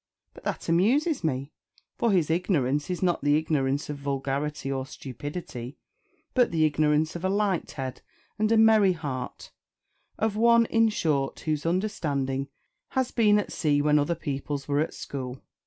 [0.33, 1.51] But that amuses me;
[1.95, 5.77] for his ignorance is not the ignorance of vulgarity or stupidity,
[6.33, 8.01] but the ignorance of a light head
[8.39, 9.51] and a merry heart
[10.17, 12.47] of one, in short, whose understanding
[12.89, 15.39] has been at sea when other people's were at school.